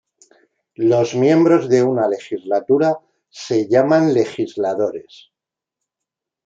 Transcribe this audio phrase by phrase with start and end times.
[0.89, 2.97] Los miembros de una legislatura
[3.29, 5.31] se llaman legisladores.